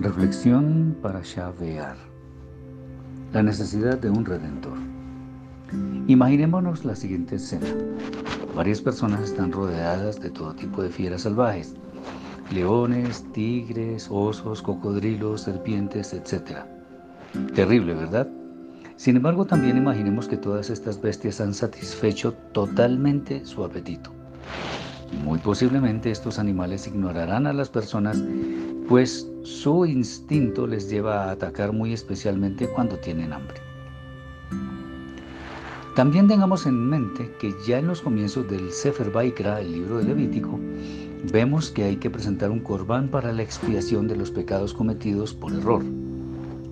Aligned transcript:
Reflexión 0.00 0.96
para 1.02 1.22
Shavear. 1.24 1.96
La 3.32 3.42
necesidad 3.42 3.98
de 3.98 4.08
un 4.08 4.24
redentor. 4.24 4.78
Imaginémonos 6.06 6.84
la 6.84 6.94
siguiente 6.94 7.34
escena. 7.34 7.66
Varias 8.54 8.80
personas 8.80 9.22
están 9.22 9.50
rodeadas 9.50 10.20
de 10.20 10.30
todo 10.30 10.54
tipo 10.54 10.84
de 10.84 10.90
fieras 10.90 11.22
salvajes. 11.22 11.74
Leones, 12.52 13.26
tigres, 13.32 14.06
osos, 14.08 14.62
cocodrilos, 14.62 15.40
serpientes, 15.40 16.12
etc. 16.12 16.58
Terrible, 17.56 17.94
¿verdad? 17.94 18.28
Sin 18.94 19.16
embargo, 19.16 19.46
también 19.46 19.76
imaginemos 19.76 20.28
que 20.28 20.36
todas 20.36 20.70
estas 20.70 21.02
bestias 21.02 21.40
han 21.40 21.54
satisfecho 21.54 22.34
totalmente 22.52 23.44
su 23.44 23.64
apetito. 23.64 24.12
Muy 25.24 25.40
posiblemente 25.40 26.12
estos 26.12 26.38
animales 26.38 26.86
ignorarán 26.86 27.48
a 27.48 27.52
las 27.52 27.68
personas 27.68 28.22
pues 28.88 29.30
su 29.42 29.84
instinto 29.84 30.66
les 30.66 30.88
lleva 30.88 31.24
a 31.24 31.30
atacar 31.32 31.72
muy 31.72 31.92
especialmente 31.92 32.66
cuando 32.68 32.96
tienen 32.98 33.32
hambre. 33.34 33.60
También 35.94 36.28
tengamos 36.28 36.64
en 36.64 36.88
mente 36.88 37.30
que 37.38 37.52
ya 37.66 37.78
en 37.78 37.88
los 37.88 38.00
comienzos 38.00 38.48
del 38.48 38.70
Sefer 38.70 39.10
Baikra, 39.10 39.60
el 39.60 39.72
libro 39.72 39.98
de 39.98 40.04
Levítico, 40.04 40.58
vemos 41.32 41.70
que 41.70 41.84
hay 41.84 41.96
que 41.96 42.08
presentar 42.08 42.50
un 42.50 42.60
corbán 42.60 43.08
para 43.08 43.32
la 43.32 43.42
expiación 43.42 44.06
de 44.06 44.16
los 44.16 44.30
pecados 44.30 44.72
cometidos 44.72 45.34
por 45.34 45.52
error. 45.52 45.82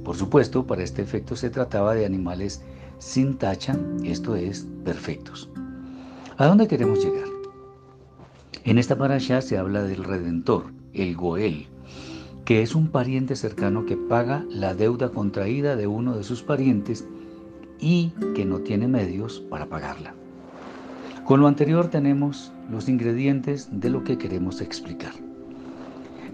Por 0.05 0.17
supuesto, 0.17 0.67
para 0.67 0.85
este 0.85 1.03
efecto 1.03 1.35
se 1.35 1.51
trataba 1.51 1.95
de 1.95 2.07
animales 2.07 2.63
sin 2.99 3.37
tacha, 3.37 3.77
esto 4.05 4.37
es, 4.37 4.67
perfectos. 4.85 5.51
¿A 6.39 6.47
dónde 6.47 6.69
queremos 6.69 7.05
llegar? 7.05 7.29
En 8.65 8.79
esta 8.79 8.97
parasha 8.97 9.43
se 9.43 9.59
habla 9.59 9.83
del 9.83 10.05
Redentor, 10.05 10.67
el 10.93 11.17
Goel, 11.17 11.67
que 12.47 12.63
es 12.63 12.77
un 12.77 12.87
pariente 12.87 13.35
cercano 13.35 13.87
que 13.87 13.97
paga 13.97 14.47
la 14.49 14.73
deuda 14.73 15.11
contraída 15.11 15.75
de 15.75 15.89
uno 15.89 16.17
de 16.17 16.23
sus 16.23 16.45
parientes 16.45 17.05
y 17.81 18.13
que 18.37 18.45
no 18.45 18.61
tiene 18.61 18.87
medios 18.87 19.41
para 19.51 19.67
pagarla. 19.67 20.15
Con 21.25 21.41
lo 21.41 21.49
anterior 21.49 21.89
tenemos 21.89 22.53
los 22.71 22.89
ingredientes 22.89 23.69
de 23.73 23.91
lo 23.91 24.05
que 24.05 24.17
queremos 24.17 24.61
explicar. 24.61 25.11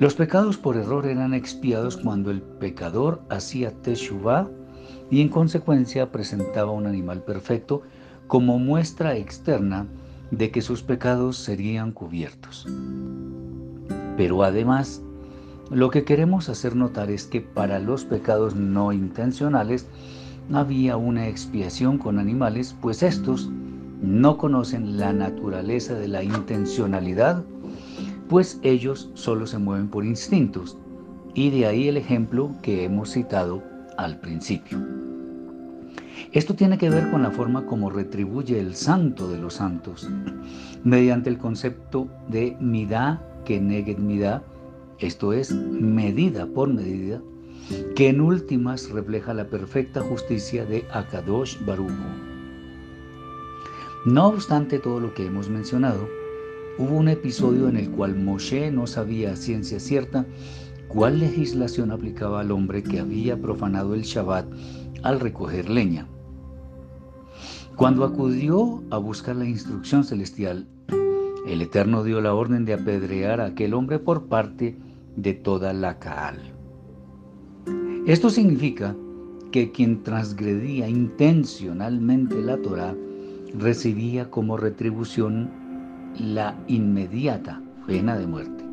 Los 0.00 0.14
pecados 0.14 0.58
por 0.58 0.76
error 0.76 1.06
eran 1.06 1.32
expiados 1.32 1.96
cuando 1.96 2.30
el 2.30 2.42
pecador 2.42 3.22
hacía 3.30 3.70
teshuvah 3.70 4.50
y 5.10 5.22
en 5.22 5.30
consecuencia 5.30 6.12
presentaba 6.12 6.72
un 6.72 6.86
animal 6.86 7.22
perfecto 7.22 7.84
como 8.26 8.58
muestra 8.58 9.16
externa 9.16 9.86
de 10.30 10.50
que 10.50 10.60
sus 10.60 10.82
pecados 10.82 11.38
serían 11.38 11.90
cubiertos. 11.90 12.66
Pero 14.18 14.42
además 14.42 15.02
lo 15.70 15.90
que 15.90 16.04
queremos 16.04 16.48
hacer 16.48 16.76
notar 16.76 17.10
es 17.10 17.26
que 17.26 17.40
para 17.40 17.78
los 17.78 18.04
pecados 18.04 18.54
no 18.54 18.92
intencionales 18.92 19.86
había 20.52 20.96
una 20.96 21.28
expiación 21.28 21.98
con 21.98 22.18
animales, 22.18 22.76
pues 22.80 23.02
estos 23.02 23.50
no 24.02 24.36
conocen 24.36 24.98
la 24.98 25.12
naturaleza 25.12 25.94
de 25.94 26.08
la 26.08 26.22
intencionalidad, 26.22 27.44
pues 28.28 28.58
ellos 28.62 29.10
solo 29.14 29.46
se 29.46 29.58
mueven 29.58 29.88
por 29.88 30.04
instintos, 30.04 30.76
y 31.34 31.50
de 31.50 31.66
ahí 31.66 31.88
el 31.88 31.96
ejemplo 31.96 32.50
que 32.62 32.84
hemos 32.84 33.10
citado 33.10 33.62
al 33.96 34.18
principio. 34.18 34.78
Esto 36.32 36.54
tiene 36.54 36.78
que 36.78 36.90
ver 36.90 37.10
con 37.10 37.22
la 37.22 37.30
forma 37.30 37.66
como 37.66 37.90
retribuye 37.90 38.58
el 38.58 38.74
santo 38.74 39.30
de 39.30 39.38
los 39.38 39.54
santos, 39.54 40.08
mediante 40.82 41.30
el 41.30 41.38
concepto 41.38 42.08
de 42.28 42.56
midá 42.60 43.22
que 43.44 43.60
neged 43.60 43.98
midá, 43.98 44.42
esto 45.06 45.32
es, 45.32 45.52
medida 45.52 46.46
por 46.46 46.72
medida, 46.72 47.20
que 47.96 48.08
en 48.08 48.20
últimas 48.20 48.90
refleja 48.90 49.34
la 49.34 49.48
perfecta 49.48 50.00
justicia 50.00 50.64
de 50.64 50.84
Akadosh 50.92 51.64
Baruch. 51.64 51.92
No 54.04 54.28
obstante 54.28 54.78
todo 54.78 55.00
lo 55.00 55.14
que 55.14 55.26
hemos 55.26 55.48
mencionado, 55.48 56.08
hubo 56.78 56.96
un 56.96 57.08
episodio 57.08 57.68
en 57.68 57.76
el 57.76 57.90
cual 57.90 58.16
Moshe 58.16 58.70
no 58.70 58.86
sabía 58.86 59.32
a 59.32 59.36
ciencia 59.36 59.78
cierta 59.78 60.26
cuál 60.88 61.20
legislación 61.20 61.90
aplicaba 61.90 62.40
al 62.40 62.50
hombre 62.50 62.82
que 62.82 63.00
había 63.00 63.40
profanado 63.40 63.94
el 63.94 64.02
Shabbat 64.02 64.46
al 65.02 65.20
recoger 65.20 65.70
leña. 65.70 66.06
Cuando 67.76 68.04
acudió 68.04 68.82
a 68.90 68.98
buscar 68.98 69.36
la 69.36 69.46
instrucción 69.46 70.04
celestial, 70.04 70.66
el 71.46 71.62
Eterno 71.62 72.04
dio 72.04 72.20
la 72.20 72.34
orden 72.34 72.64
de 72.64 72.74
apedrear 72.74 73.40
a 73.40 73.46
aquel 73.46 73.74
hombre 73.74 73.98
por 73.98 74.26
parte 74.26 74.76
de 74.76 74.91
toda 75.42 75.72
la 75.72 75.98
Caal. 75.98 76.38
Esto 78.06 78.30
significa 78.30 78.96
que 79.52 79.70
quien 79.70 80.02
transgredía 80.02 80.88
intencionalmente 80.88 82.40
la 82.40 82.56
Torah 82.56 82.94
recibía 83.56 84.30
como 84.30 84.56
retribución 84.56 85.50
la 86.18 86.58
inmediata 86.66 87.62
pena 87.86 88.16
de 88.16 88.26
muerte. 88.26 88.64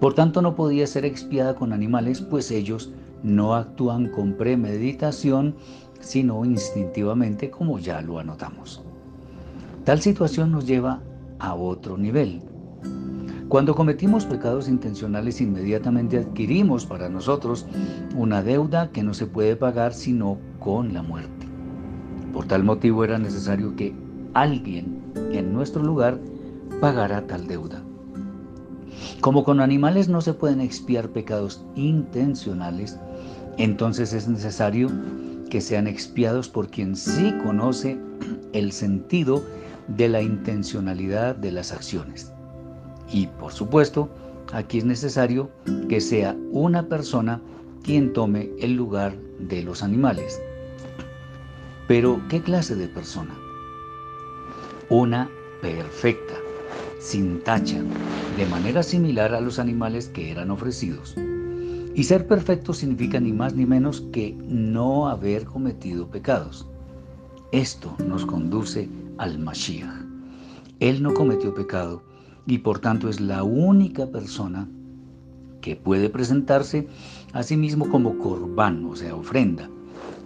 Por 0.00 0.14
tanto, 0.14 0.42
no 0.42 0.54
podía 0.54 0.86
ser 0.86 1.04
expiada 1.04 1.54
con 1.54 1.72
animales, 1.72 2.20
pues 2.20 2.50
ellos 2.50 2.92
no 3.22 3.54
actúan 3.54 4.08
con 4.08 4.34
premeditación, 4.34 5.56
sino 6.00 6.44
instintivamente, 6.44 7.50
como 7.50 7.78
ya 7.78 8.00
lo 8.02 8.18
anotamos. 8.18 8.82
Tal 9.84 10.00
situación 10.00 10.52
nos 10.52 10.66
lleva 10.66 11.02
a 11.38 11.54
otro 11.54 11.96
nivel, 11.96 12.42
cuando 13.48 13.76
cometimos 13.76 14.24
pecados 14.24 14.68
intencionales 14.68 15.40
inmediatamente 15.40 16.18
adquirimos 16.18 16.84
para 16.84 17.08
nosotros 17.08 17.64
una 18.16 18.42
deuda 18.42 18.90
que 18.90 19.04
no 19.04 19.14
se 19.14 19.26
puede 19.26 19.54
pagar 19.54 19.94
sino 19.94 20.38
con 20.58 20.92
la 20.92 21.02
muerte. 21.02 21.46
Por 22.32 22.46
tal 22.46 22.64
motivo 22.64 23.04
era 23.04 23.18
necesario 23.18 23.76
que 23.76 23.94
alguien 24.34 25.00
en 25.30 25.52
nuestro 25.52 25.82
lugar 25.82 26.18
pagara 26.80 27.26
tal 27.26 27.46
deuda. 27.46 27.82
Como 29.20 29.44
con 29.44 29.60
animales 29.60 30.08
no 30.08 30.20
se 30.20 30.34
pueden 30.34 30.60
expiar 30.60 31.08
pecados 31.10 31.64
intencionales, 31.76 32.98
entonces 33.58 34.12
es 34.12 34.26
necesario 34.28 34.90
que 35.50 35.60
sean 35.60 35.86
expiados 35.86 36.48
por 36.48 36.68
quien 36.68 36.96
sí 36.96 37.32
conoce 37.44 37.96
el 38.52 38.72
sentido 38.72 39.42
de 39.88 40.08
la 40.08 40.20
intencionalidad 40.20 41.36
de 41.36 41.52
las 41.52 41.72
acciones. 41.72 42.32
Y 43.10 43.26
por 43.26 43.52
supuesto, 43.52 44.08
aquí 44.52 44.78
es 44.78 44.84
necesario 44.84 45.50
que 45.88 46.00
sea 46.00 46.36
una 46.50 46.88
persona 46.88 47.40
quien 47.82 48.12
tome 48.12 48.50
el 48.58 48.74
lugar 48.74 49.16
de 49.38 49.62
los 49.62 49.82
animales. 49.82 50.40
Pero, 51.88 52.20
¿qué 52.28 52.40
clase 52.40 52.74
de 52.74 52.88
persona? 52.88 53.34
Una 54.88 55.30
perfecta, 55.62 56.34
sin 56.98 57.40
tacha, 57.44 57.80
de 58.36 58.46
manera 58.46 58.82
similar 58.82 59.34
a 59.34 59.40
los 59.40 59.58
animales 59.58 60.08
que 60.08 60.30
eran 60.32 60.50
ofrecidos. 60.50 61.14
Y 61.94 62.04
ser 62.04 62.26
perfecto 62.26 62.74
significa 62.74 63.20
ni 63.20 63.32
más 63.32 63.54
ni 63.54 63.64
menos 63.64 64.02
que 64.12 64.36
no 64.46 65.08
haber 65.08 65.44
cometido 65.44 66.08
pecados. 66.08 66.66
Esto 67.52 67.94
nos 68.06 68.26
conduce 68.26 68.88
al 69.18 69.38
Mashiach. 69.38 70.04
Él 70.80 71.02
no 71.02 71.14
cometió 71.14 71.54
pecado 71.54 72.02
y 72.46 72.58
por 72.58 72.78
tanto 72.78 73.08
es 73.08 73.20
la 73.20 73.42
única 73.42 74.06
persona 74.06 74.68
que 75.60 75.76
puede 75.76 76.08
presentarse 76.08 76.86
a 77.32 77.42
sí 77.42 77.56
mismo 77.56 77.88
como 77.88 78.18
corbán, 78.18 78.84
o 78.84 78.94
sea, 78.94 79.14
ofrenda, 79.14 79.68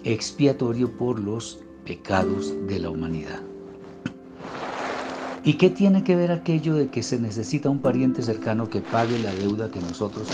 expiatorio 0.05 0.97
por 0.97 1.19
los 1.19 1.61
pecados 1.85 2.55
de 2.69 2.79
la 2.79 2.91
humanidad. 2.91 3.41
¿Y 5.43 5.55
qué 5.55 5.71
tiene 5.71 6.05
que 6.05 6.17
ver 6.17 6.33
aquello 6.33 6.75
de 6.75 6.89
que 6.89 7.03
se 7.03 7.19
necesita 7.19 7.71
un 7.71 7.79
pariente 7.79 8.23
cercano 8.23 8.69
que 8.69 8.83
pague 8.83 9.19
la 9.19 9.33
deuda 9.33 9.71
que 9.71 9.81
nosotros 9.81 10.29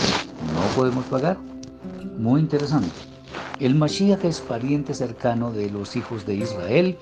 no 0.53 0.75
podemos 0.75 1.05
pagar? 1.05 1.37
Muy 2.17 2.41
interesante. 2.41 2.89
El 3.61 3.75
Mashiach 3.75 4.25
es 4.25 4.41
pariente 4.41 4.93
cercano 4.93 5.51
de 5.51 5.69
los 5.69 5.95
hijos 5.95 6.25
de 6.25 6.35
Israel, 6.35 6.97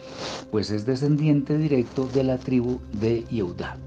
pues 0.52 0.70
es 0.70 0.86
descendiente 0.86 1.58
directo 1.58 2.08
de 2.14 2.24
la 2.24 2.38
tribu 2.38 2.80
de 2.94 3.24
Yehudá. 3.32 3.78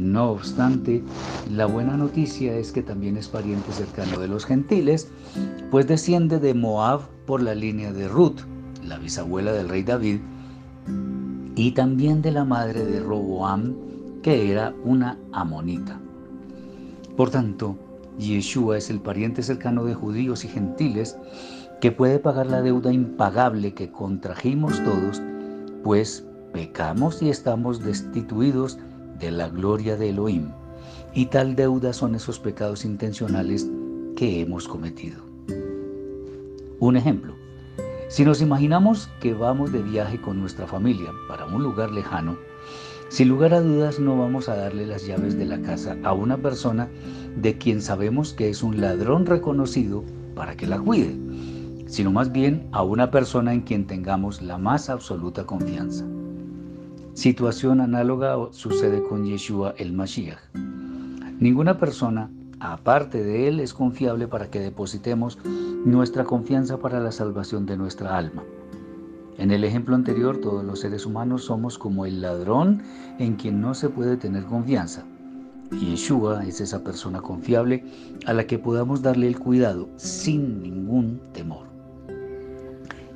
No 0.00 0.30
obstante, 0.32 1.04
la 1.50 1.66
buena 1.66 1.96
noticia 1.96 2.56
es 2.56 2.72
que 2.72 2.82
también 2.82 3.16
es 3.16 3.28
pariente 3.28 3.72
cercano 3.72 4.18
de 4.18 4.26
los 4.26 4.44
gentiles, 4.44 5.08
pues 5.70 5.86
desciende 5.86 6.40
de 6.40 6.52
Moab 6.52 7.02
por 7.26 7.40
la 7.40 7.54
línea 7.54 7.92
de 7.92 8.08
Ruth, 8.08 8.40
la 8.84 8.98
bisabuela 8.98 9.52
del 9.52 9.68
rey 9.68 9.84
David, 9.84 10.18
y 11.54 11.70
también 11.72 12.22
de 12.22 12.32
la 12.32 12.44
madre 12.44 12.84
de 12.84 13.00
Roboam, 13.00 13.74
que 14.22 14.50
era 14.50 14.74
una 14.84 15.16
amonita. 15.32 16.00
Por 17.16 17.30
tanto, 17.30 17.76
Yeshua 18.18 18.78
es 18.78 18.90
el 18.90 19.00
pariente 19.00 19.44
cercano 19.44 19.84
de 19.84 19.94
judíos 19.94 20.44
y 20.44 20.48
gentiles 20.48 21.16
que 21.80 21.92
puede 21.92 22.18
pagar 22.18 22.46
la 22.46 22.62
deuda 22.62 22.92
impagable 22.92 23.74
que 23.74 23.92
contrajimos 23.92 24.82
todos, 24.82 25.22
pues 25.84 26.26
pecamos 26.52 27.22
y 27.22 27.30
estamos 27.30 27.80
destituidos 27.80 28.78
de 28.78 28.93
la 29.20 29.48
gloria 29.48 29.96
de 29.96 30.10
Elohim, 30.10 30.50
y 31.14 31.26
tal 31.26 31.56
deuda 31.56 31.92
son 31.92 32.14
esos 32.14 32.38
pecados 32.38 32.84
intencionales 32.84 33.68
que 34.16 34.40
hemos 34.40 34.68
cometido. 34.68 35.22
Un 36.80 36.96
ejemplo, 36.96 37.34
si 38.08 38.24
nos 38.24 38.42
imaginamos 38.42 39.08
que 39.20 39.32
vamos 39.32 39.72
de 39.72 39.82
viaje 39.82 40.20
con 40.20 40.40
nuestra 40.40 40.66
familia 40.66 41.10
para 41.28 41.46
un 41.46 41.62
lugar 41.62 41.90
lejano, 41.90 42.36
sin 43.08 43.28
lugar 43.28 43.54
a 43.54 43.60
dudas 43.60 43.98
no 43.98 44.18
vamos 44.18 44.48
a 44.48 44.56
darle 44.56 44.86
las 44.86 45.06
llaves 45.06 45.38
de 45.38 45.46
la 45.46 45.60
casa 45.62 45.96
a 46.02 46.12
una 46.12 46.36
persona 46.36 46.88
de 47.36 47.56
quien 47.58 47.80
sabemos 47.80 48.32
que 48.32 48.50
es 48.50 48.62
un 48.62 48.80
ladrón 48.80 49.26
reconocido 49.26 50.04
para 50.34 50.56
que 50.56 50.66
la 50.66 50.78
cuide, 50.78 51.16
sino 51.86 52.10
más 52.10 52.32
bien 52.32 52.68
a 52.72 52.82
una 52.82 53.10
persona 53.10 53.52
en 53.52 53.60
quien 53.60 53.86
tengamos 53.86 54.42
la 54.42 54.58
más 54.58 54.90
absoluta 54.90 55.44
confianza. 55.44 56.04
Situación 57.14 57.80
análoga 57.80 58.36
sucede 58.50 59.00
con 59.00 59.24
Yeshua 59.24 59.72
el 59.78 59.92
Mashiach. 59.92 60.40
Ninguna 61.38 61.78
persona, 61.78 62.28
aparte 62.58 63.22
de 63.22 63.46
él, 63.46 63.60
es 63.60 63.72
confiable 63.72 64.26
para 64.26 64.50
que 64.50 64.58
depositemos 64.58 65.38
nuestra 65.84 66.24
confianza 66.24 66.78
para 66.78 66.98
la 66.98 67.12
salvación 67.12 67.66
de 67.66 67.76
nuestra 67.76 68.18
alma. 68.18 68.42
En 69.38 69.52
el 69.52 69.62
ejemplo 69.62 69.94
anterior, 69.94 70.38
todos 70.38 70.64
los 70.64 70.80
seres 70.80 71.06
humanos 71.06 71.44
somos 71.44 71.78
como 71.78 72.04
el 72.04 72.20
ladrón 72.20 72.82
en 73.20 73.36
quien 73.36 73.60
no 73.60 73.74
se 73.74 73.88
puede 73.88 74.16
tener 74.16 74.44
confianza. 74.46 75.04
Yeshua 75.70 76.44
es 76.44 76.60
esa 76.60 76.82
persona 76.82 77.20
confiable 77.20 77.84
a 78.26 78.32
la 78.32 78.44
que 78.48 78.58
podamos 78.58 79.02
darle 79.02 79.28
el 79.28 79.38
cuidado 79.38 79.88
sin 79.96 80.60
ningún 80.60 81.20
temor. 81.32 81.66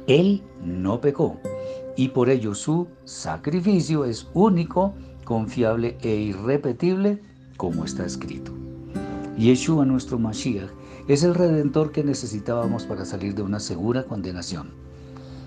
Él 0.06 0.41
no 0.65 1.00
pecó 1.00 1.37
y 1.99 2.11
por 2.11 2.31
ello 2.31 2.55
su 2.55 2.87
sacrificio 3.05 4.05
es 4.05 4.29
único, 4.33 4.95
confiable 5.25 5.99
e 6.00 6.15
irrepetible 6.15 7.21
como 7.56 7.85
está 7.85 8.06
escrito. 8.06 8.53
Yeshua 9.37 9.85
nuestro 9.85 10.17
Mashiach 10.17 10.71
es 11.09 11.25
el 11.25 11.35
redentor 11.35 11.91
que 11.91 12.05
necesitábamos 12.05 12.85
para 12.85 13.05
salir 13.05 13.35
de 13.35 13.43
una 13.43 13.59
segura 13.59 14.05
condenación. 14.05 14.71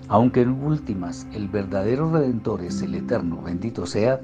Aunque 0.08 0.42
en 0.42 0.50
últimas 0.62 1.26
el 1.32 1.48
verdadero 1.48 2.12
redentor 2.12 2.60
es 2.60 2.82
el 2.82 2.96
eterno, 2.96 3.40
bendito 3.40 3.86
sea, 3.86 4.20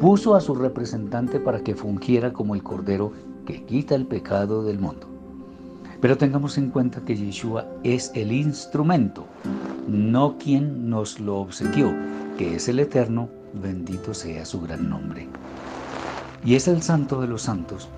puso 0.00 0.36
a 0.36 0.40
su 0.40 0.54
representante 0.54 1.40
para 1.40 1.64
que 1.64 1.74
fungiera 1.74 2.32
como 2.32 2.54
el 2.54 2.62
cordero 2.62 3.10
que 3.44 3.64
quita 3.64 3.96
el 3.96 4.06
pecado 4.06 4.62
del 4.62 4.78
mundo. 4.78 5.08
Pero 6.00 6.16
tengamos 6.16 6.58
en 6.58 6.70
cuenta 6.70 7.00
que 7.00 7.16
Yeshua 7.16 7.66
es 7.82 8.12
el 8.14 8.30
instrumento, 8.30 9.26
no 9.88 10.36
quien 10.38 10.90
nos 10.90 11.20
lo 11.20 11.36
obsequió, 11.36 11.92
que 12.38 12.56
es 12.56 12.68
el 12.68 12.80
eterno, 12.80 13.28
bendito 13.52 14.14
sea 14.14 14.44
su 14.44 14.60
gran 14.60 14.88
nombre. 14.88 15.28
Y 16.44 16.54
es 16.54 16.68
el 16.68 16.82
santo 16.82 17.20
de 17.20 17.28
los 17.28 17.42
santos 17.42 17.88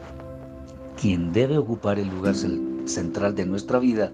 quien 1.01 1.33
debe 1.33 1.59
ocupar 1.59 1.99
el 1.99 2.09
lugar 2.09 2.35
central 2.35 3.35
de 3.35 3.47
nuestra 3.47 3.79
vida, 3.79 4.11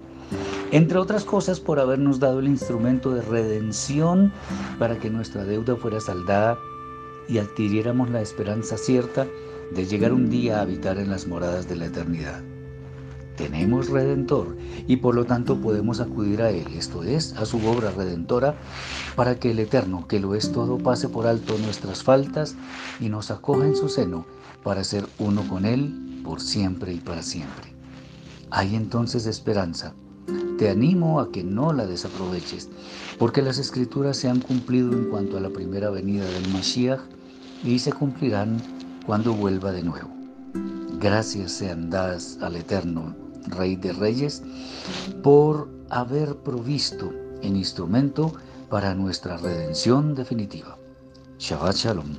entre 0.71 0.99
otras 0.99 1.25
cosas 1.25 1.61
por 1.61 1.81
habernos 1.81 2.21
dado 2.21 2.41
el 2.41 2.49
instrumento 2.49 3.15
de 3.15 3.23
redención 3.23 4.33
para 4.79 4.99
que 4.99 5.11
nuestra 5.11 5.45
deuda 5.45 5.77
fuera 5.77 6.01
saldada 6.01 6.59
y 7.29 7.39
adquiriéramos 7.39 8.11
la 8.11 8.21
esperanza 8.21 8.77
cierta 8.77 9.27
de 9.75 9.87
llegar 9.87 10.13
un 10.13 10.29
día 10.29 10.59
a 10.59 10.63
habitar 10.63 10.99
en 10.99 11.11
las 11.11 11.27
moradas 11.27 11.69
de 11.69 11.77
la 11.77 11.87
eternidad. 11.87 12.43
Tenemos 13.37 13.89
redentor 13.89 14.57
y 14.87 14.97
por 14.97 15.15
lo 15.15 15.25
tanto 15.25 15.61
podemos 15.61 16.01
acudir 16.01 16.43
a 16.43 16.51
Él, 16.51 16.67
esto 16.77 17.03
es, 17.03 17.33
a 17.35 17.47
su 17.47 17.59
obra 17.67 17.91
redentora, 17.91 18.55
para 19.17 19.41
que 19.41 19.51
el 19.51 19.59
Eterno, 19.59 20.07
que 20.07 20.21
lo 20.21 20.35
es 20.35 20.53
todo, 20.53 20.79
pase 20.79 21.09
por 21.09 21.27
alto 21.27 21.59
nuestras 21.59 22.03
faltas 22.03 22.55
y 23.01 23.09
nos 23.09 23.31
acoja 23.31 23.67
en 23.67 23.75
su 23.75 23.89
seno 23.89 24.25
para 24.63 24.85
ser 24.85 25.07
uno 25.19 25.47
con 25.49 25.65
Él 25.65 26.21
por 26.25 26.41
siempre 26.41 26.93
y 26.93 26.99
para 26.99 27.23
siempre. 27.23 27.75
Hay 28.51 28.77
entonces 28.77 29.27
esperanza. 29.27 29.95
Te 30.59 30.71
animo 30.71 31.19
a 31.19 31.33
que 31.33 31.43
no 31.43 31.73
la 31.73 31.87
desaproveches, 31.87 32.71
porque 33.19 33.43
las 33.43 33.59
escrituras 33.59 34.17
se 34.17 34.29
han 34.29 34.41
cumplido 34.41 34.93
en 34.93 35.07
cuanto 35.11 35.37
a 35.37 35.41
la 35.41 35.51
primera 35.51 35.91
venida 35.91 36.25
del 36.25 36.49
Mashiach 36.53 37.01
y 37.65 37.81
se 37.81 37.93
cumplirán 37.93 38.63
cuando 39.05 39.33
vuelva 39.33 39.73
de 39.73 39.83
nuevo. 39.83 40.14
Gracias 41.05 41.53
sean 41.53 41.91
dadas 41.91 42.39
al 42.41 42.57
Eterno, 42.57 43.15
Rey 43.49 43.77
de 43.77 43.93
Reyes, 43.93 44.43
por 45.23 45.69
haber 45.91 46.35
provisto 46.37 47.13
en 47.43 47.57
instrumento 47.57 48.33
para 48.71 48.95
nuestra 48.95 49.37
redención 49.37 50.15
definitiva. 50.15 50.79
Shabbat 51.39 51.77
Shalom. 51.77 52.15